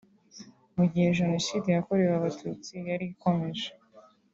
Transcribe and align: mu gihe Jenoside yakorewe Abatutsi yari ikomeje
mu 0.75 0.83
gihe 0.91 1.07
Jenoside 1.19 1.67
yakorewe 1.71 2.13
Abatutsi 2.15 2.73
yari 2.89 3.05
ikomeje 3.13 3.67